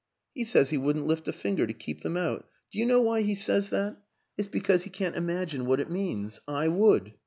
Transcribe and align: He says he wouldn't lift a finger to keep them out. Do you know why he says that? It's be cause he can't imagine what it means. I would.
He 0.33 0.45
says 0.45 0.71
he 0.71 0.79
wouldn't 0.79 1.05
lift 1.05 1.27
a 1.27 1.31
finger 1.31 1.67
to 1.67 1.73
keep 1.75 2.01
them 2.01 2.17
out. 2.17 2.49
Do 2.71 2.79
you 2.79 2.87
know 2.87 3.01
why 3.01 3.21
he 3.21 3.35
says 3.35 3.69
that? 3.69 3.97
It's 4.35 4.47
be 4.47 4.59
cause 4.61 4.81
he 4.81 4.89
can't 4.89 5.15
imagine 5.15 5.67
what 5.67 5.79
it 5.79 5.91
means. 5.91 6.41
I 6.47 6.69
would. 6.69 7.13